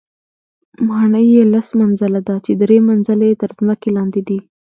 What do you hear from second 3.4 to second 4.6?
تر ځمکې لاندې دي.